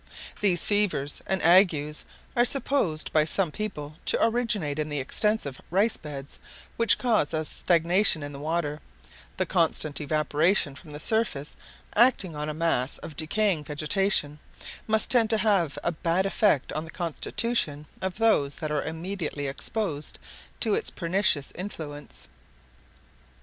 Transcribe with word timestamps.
These 0.39 0.65
fevers 0.65 1.21
and 1.27 1.43
agues 1.43 2.05
are 2.35 2.43
supposed 2.43 3.13
by 3.13 3.23
some 3.23 3.51
people 3.51 3.93
to 4.05 4.17
originate 4.25 4.79
in 4.79 4.89
the 4.89 4.97
extensive 4.99 5.61
rice 5.69 5.95
beds 5.95 6.39
which 6.75 6.97
cause 6.97 7.35
a 7.35 7.45
stagnation 7.45 8.23
in 8.23 8.31
the 8.33 8.39
water; 8.39 8.79
the 9.37 9.45
constant 9.45 10.01
evaporation 10.01 10.73
from 10.73 10.89
the 10.89 10.99
surface 10.99 11.55
acting 11.95 12.35
on 12.35 12.49
a 12.49 12.53
mass 12.55 12.97
of 12.97 13.15
decaying 13.15 13.63
vegetation 13.63 14.39
must 14.87 15.11
tend 15.11 15.29
to 15.29 15.37
have 15.37 15.77
a 15.83 15.91
bad 15.91 16.25
effect 16.25 16.73
on 16.73 16.83
the 16.83 16.89
constitution 16.89 17.85
of 18.01 18.17
those 18.17 18.55
that 18.55 18.71
are 18.71 18.81
immediately 18.81 19.45
exposed 19.45 20.17
to 20.61 20.73
its 20.73 20.89
pernicious 20.89 21.51
influence. 21.53 22.27